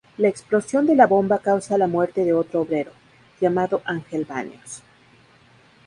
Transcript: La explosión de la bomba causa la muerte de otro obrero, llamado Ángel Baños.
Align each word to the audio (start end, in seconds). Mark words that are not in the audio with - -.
La 0.17 0.29
explosión 0.29 0.87
de 0.87 0.95
la 0.95 1.05
bomba 1.05 1.37
causa 1.37 1.77
la 1.77 1.85
muerte 1.85 2.25
de 2.25 2.33
otro 2.33 2.61
obrero, 2.61 2.91
llamado 3.39 3.83
Ángel 3.85 4.25
Baños. 4.25 4.81